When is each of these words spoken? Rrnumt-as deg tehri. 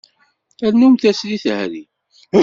Rrnumt-as 0.65 1.19
deg 1.29 1.41
tehri. 1.43 1.83